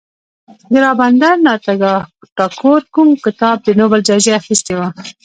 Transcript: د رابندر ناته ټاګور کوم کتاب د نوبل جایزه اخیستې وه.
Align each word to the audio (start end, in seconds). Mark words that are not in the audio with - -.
د 0.71 0.73
رابندر 0.85 1.33
ناته 1.45 1.73
ټاګور 2.37 2.81
کوم 2.93 3.09
کتاب 3.25 3.57
د 3.63 3.69
نوبل 3.79 3.99
جایزه 4.07 4.31
اخیستې 4.41 4.73
وه. 4.77 4.87